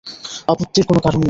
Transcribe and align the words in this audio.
আপত্তির 0.47 0.85
কোনো 0.85 0.99
কারণ 0.99 1.13
নেই। 1.13 1.19